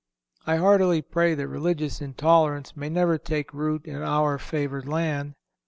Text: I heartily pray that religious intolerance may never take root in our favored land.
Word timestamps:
I 0.47 0.55
heartily 0.55 1.03
pray 1.03 1.35
that 1.35 1.47
religious 1.47 2.01
intolerance 2.01 2.75
may 2.75 2.89
never 2.89 3.19
take 3.19 3.53
root 3.53 3.85
in 3.85 4.01
our 4.01 4.39
favored 4.39 4.87
land. 4.87 5.35